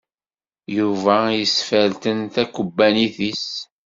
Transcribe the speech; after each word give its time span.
Yuba 0.77 1.17
yesferten 1.37 2.19
takubbanit-is. 2.33 3.47